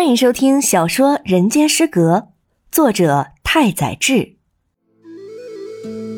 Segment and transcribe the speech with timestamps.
[0.00, 2.16] 欢迎收听小说《人间失格》，
[2.72, 4.38] 作者太宰治。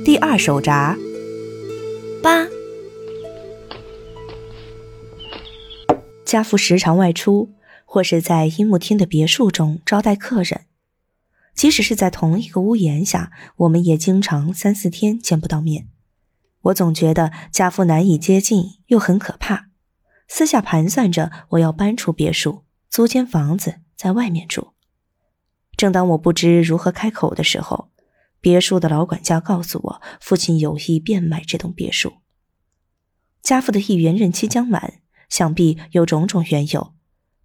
[0.04, 0.96] 第二手札
[2.22, 2.46] 八。
[6.24, 10.66] 家父时常外出，或是在樱木厅的别墅中招待客人。
[11.52, 15.88] 即使是在同一个屋檐下，我们也经常三四天见不到面。
[16.60, 19.70] 我总觉得家父难以接近，又很可怕。
[20.28, 22.62] 私下盘算着，我要搬出别墅。
[22.92, 24.74] 租间房子在外面住。
[25.78, 27.88] 正当我不知如何开口的时候，
[28.38, 32.12] 别墅的老管家告诉我，父亲有意变卖这栋别墅。
[33.40, 36.92] 家父的议员任期将满，想必有种种缘由，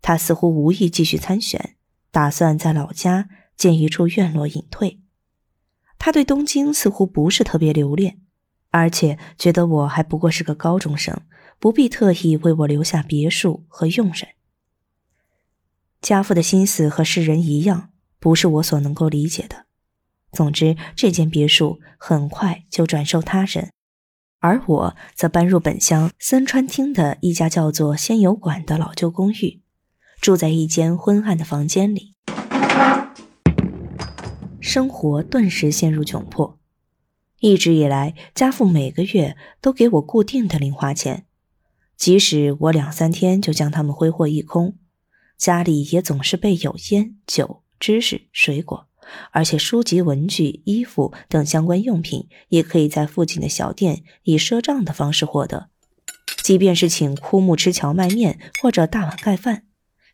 [0.01, 1.77] 他似乎无意继续参选，
[2.11, 4.99] 打算在老家建一处院落隐退。
[5.97, 8.19] 他对东京似乎不是特别留恋，
[8.71, 11.21] 而且觉得我还不过是个高中生，
[11.57, 14.27] 不必特意为我留下别墅和佣人。
[16.07, 19.65] 家父的心思和世人一样，不是我所能够理解的。
[20.31, 23.73] 总之，这间别墅很快就转售他人，
[24.39, 29.59] 而我则搬入本乡森川町的一家叫做“仙游馆”的老旧公寓，
[30.21, 32.15] 住在一间昏暗的房间里。
[34.61, 36.57] 生活顿时陷入窘迫。
[37.41, 41.25] 一直以来，家父每个月都给我固定的零花钱，
[41.97, 44.77] 即使我两三天就将他们挥霍一空。
[45.37, 48.87] 家里也总是备有烟酒、知识、水果，
[49.31, 55.69] 而且书籍、文具、衣服等相关用品也可以在附近的小店以赊账的方式获得。
[56.41, 59.65] 即便是请枯木吃荞麦面或者大碗盖饭，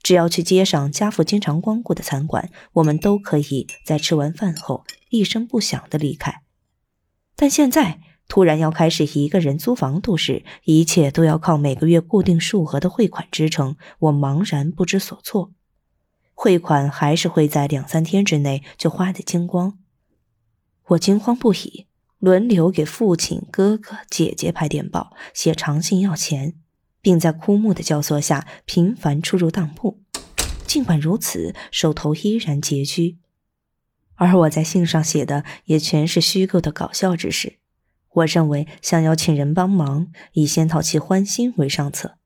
[0.01, 6.41] 只要去街上家父经常光顾的餐馆，我们都可以在吃完饭后一声不响的离开。
[7.35, 7.99] 但现在。
[8.27, 15.51] 突然要开始一个人租房度日，一切都要靠每个月固定数额的汇款支撑，我茫然不知所措。
[16.33, 19.77] 汇款还是会在两三天之内就花得精光，
[20.87, 21.85] 我惊慌不已，
[22.17, 26.55] 轮流给父亲、哥哥、姐姐拍电报、写长信要钱，
[27.01, 29.99] 并在枯木的教唆下频繁出入当铺。
[30.65, 33.19] 尽管如此，手头依然拮据，
[34.15, 37.59] 而我在信上写的也全是虚构的搞笑之事。
[38.13, 42.17] 我认为，想要请人帮忙，以先讨其欢心为上策。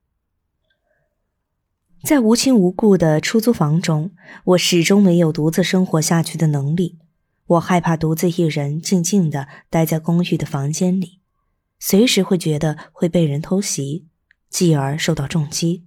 [2.04, 4.12] 在无亲无故的出租房中，
[4.44, 6.98] 我始终没有独自生活下去的能力。
[7.46, 11.20] 我害怕独自一人静静的待在公寓的房间里，
[11.80, 14.06] 随时会觉得会被人偷袭，
[14.50, 15.86] 继而受到重击。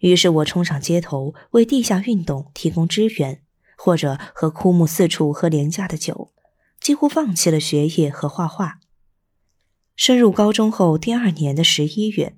[0.00, 3.42] 于是我冲上街头，为地下运动提供支援，
[3.76, 6.32] 或者和枯木四处喝廉价的酒，
[6.80, 8.80] 几乎放弃了学业和画画。
[9.98, 12.36] 升入高中后，第二年的十一月，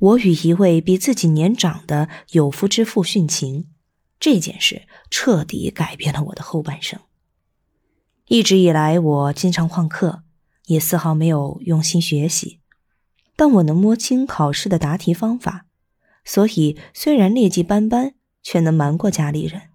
[0.00, 3.68] 我与一位比自己年长的有夫之妇殉情。
[4.18, 6.98] 这件事彻底改变了我的后半生。
[8.26, 10.24] 一直以来，我经常旷课，
[10.66, 12.58] 也丝毫没有用心学习。
[13.36, 15.66] 但我能摸清考试的答题方法，
[16.24, 19.68] 所以虽然劣迹斑斑，却能瞒过家里人。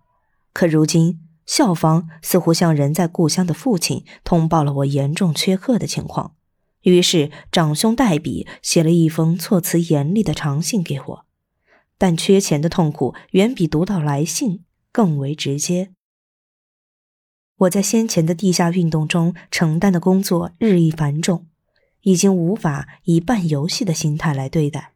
[0.51, 6.35] 可如今，校方似乎向人在故乡的父亲通报了我严重缺课的情况。
[6.83, 11.25] 于是，长兄代笔写了一封措辞严厉的长信给我，
[11.97, 15.91] 但缺钱的痛苦远比读到来信更为直接。
[17.57, 21.47] 我在先前的地下运动中承担的工作日益繁重，
[22.01, 24.91] 已经无法以半游戏的心态来对待。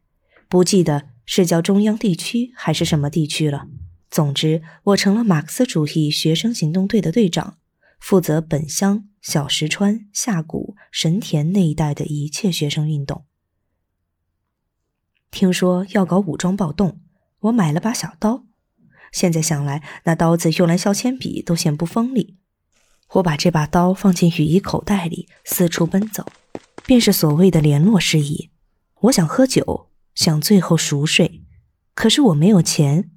[0.48, 3.66] 不记得是叫中央地区还是什么地区了。
[4.10, 7.56] 总之，我成了马克思主义学生行动队的队长，
[7.98, 9.08] 负责本乡。
[9.20, 13.24] 小石川、下谷、神田那一带的一切学生运动，
[15.30, 17.00] 听说要搞武装暴动，
[17.40, 18.44] 我买了把小刀。
[19.10, 22.36] 现在想来，那刀子用来削铅笔都嫌不锋利。
[23.14, 26.26] 我把这把刀放进雨衣口袋里，四处奔走，
[26.84, 28.50] 便是所谓的联络事宜。
[29.00, 31.42] 我想喝酒，想最后熟睡，
[31.94, 33.10] 可是我没有钱，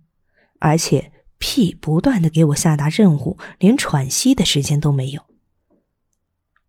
[0.59, 5.30] 而且屁不断的给我下达任务，连喘息的时间都没有。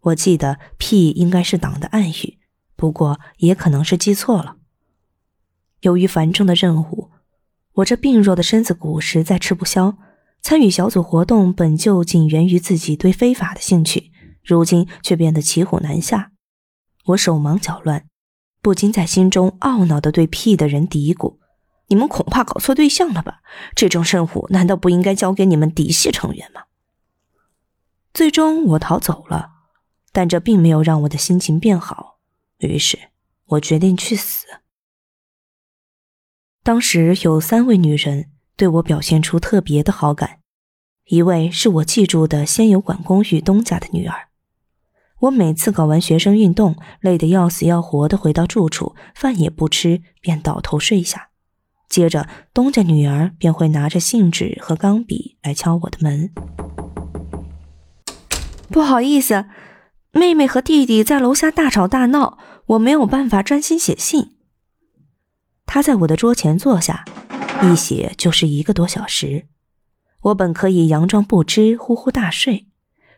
[0.03, 2.39] 我记得“P ”应该是党的暗语，
[2.77, 4.57] 不过也可能是记错了。
[5.81, 7.11] 由于繁重的任务，
[7.75, 9.97] 我这病弱的身子骨实在吃不消。
[10.41, 14.11] 参与小组活动本就仅源于自己对非法的兴趣，
[14.43, 16.33] 如今却变得骑虎难下。
[17.07, 18.07] 我手忙脚乱，
[18.61, 21.37] 不禁在心中懊恼地对“P ”的人嘀咕
[21.87, 23.43] ：“你们恐怕搞错对象了吧？
[23.77, 26.63] 这种任务难道不应该交给你们嫡系成员吗？”
[28.13, 29.51] 最终，我逃走了。
[30.13, 32.19] 但这并没有让我的心情变好，
[32.59, 32.99] 于是
[33.47, 34.47] 我决定去死。
[36.63, 40.39] 当时有三位女人，对我表现出特别的好感。
[41.07, 44.29] 一位是我记住的仙游馆公寓东家的女儿。
[45.21, 51.31] 我每次搞完学生运动，累得要死要活的回到住处，饭也不吃，便倒头睡下。
[51.89, 56.31] 接着，东家女儿便会拿着信纸和钢笔来敲我的门。
[58.69, 59.45] 不好意思，
[60.13, 64.37] 妹妹和弟弟在楼下大吵大闹，我没有办法专心写信。
[65.65, 67.07] 他在我的桌前坐下，
[67.63, 69.47] 一写就是一个多小时。
[70.25, 72.67] 我本可以佯装不知，呼呼大睡，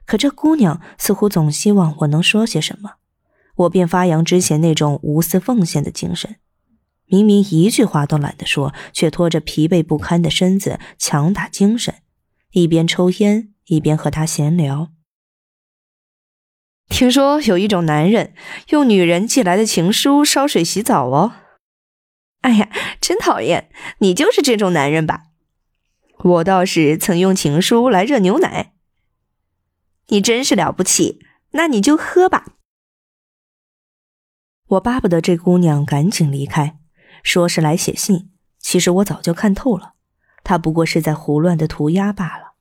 [0.07, 2.93] 可这姑娘似乎总希望我能说些什么，
[3.57, 6.37] 我便发扬之前那种无私奉献的精神。
[7.07, 11.97] 明明一句话都懒得说，却拖着疲惫不堪的身子强打精神，
[12.53, 14.91] 一边抽烟一边和他闲聊。
[16.89, 18.35] 听说有一种男人
[18.69, 21.33] 用女人寄来的情书烧水洗澡哦。
[22.43, 22.71] 哎呀，
[23.01, 23.71] 真讨厌！
[23.99, 25.29] 你就是这种男人吧？
[26.19, 28.75] 我倒是曾用情书来热牛奶。
[30.09, 31.21] 你真是了不起，
[31.53, 32.57] 那你就喝吧。
[34.69, 36.79] 我巴不得这姑娘赶紧离开。
[37.23, 39.95] 说是来写信，其实我早就看透了，
[40.43, 42.55] 她不过是在胡乱的涂鸦罢了。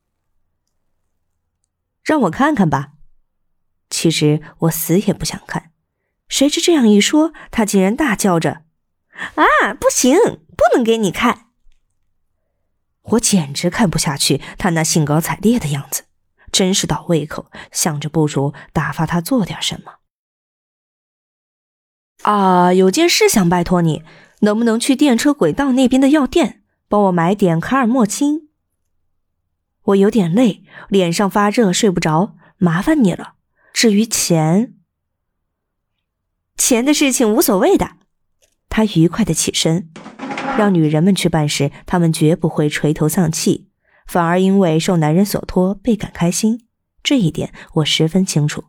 [2.04, 2.94] 让我看看吧。
[3.94, 5.72] 其实我死也不想看，
[6.28, 8.64] 谁知这样一说，他竟然大叫着
[9.36, 10.18] ：“啊，不行，
[10.58, 11.52] 不能给你看！”
[13.14, 16.06] 我简直看不下去他那兴高采烈的样子，
[16.52, 20.00] 真是倒胃口，想着不如打发他做点什么。
[22.24, 24.04] 啊，有件事想拜托你。
[24.40, 28.50] 能不能去电车轨道那边的药店帮我买点卡尔莫钦？
[29.84, 33.36] 我有点累，脸上发热，睡不着，麻烦你了。
[33.84, 34.76] 至于钱，
[36.56, 37.98] 钱的事情无所谓的。
[38.70, 39.90] 他愉快的起身，
[40.58, 43.68] 让女人们去办事，他们绝不会垂头丧气，
[44.08, 46.66] 反而因为受男人所托倍感开心。
[47.04, 48.64] 这一点我十分清楚。